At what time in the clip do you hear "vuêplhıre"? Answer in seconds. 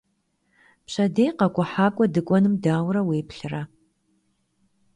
3.07-3.63